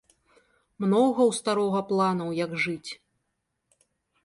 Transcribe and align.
Многа 0.85 1.21
ў 1.25 1.31
старога 1.41 1.79
планаў, 1.91 2.29
як 2.43 2.51
жыць. 2.67 2.91